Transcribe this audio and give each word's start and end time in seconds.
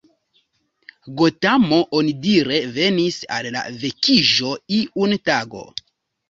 Gotamo 1.19 1.77
onidire 1.99 2.57
venis 2.79 3.19
al 3.37 3.51
la 3.57 3.63
vekiĝo 3.85 4.55
iun 4.79 5.15
tago. 5.31 5.63